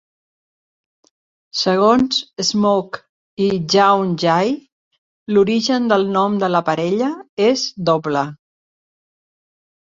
[1.63, 4.57] Segons Smoke i Shawn Jay,
[5.37, 7.13] l'origen del nom de la parella
[7.53, 8.29] és doble.